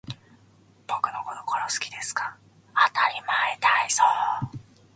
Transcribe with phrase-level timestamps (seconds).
[0.87, 2.35] 僕のこと殺す気ですか